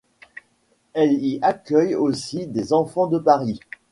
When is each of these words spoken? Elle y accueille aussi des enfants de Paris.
Elle 0.93 1.23
y 1.23 1.37
accueille 1.43 1.93
aussi 1.93 2.47
des 2.47 2.73
enfants 2.73 3.05
de 3.05 3.19
Paris. 3.19 3.59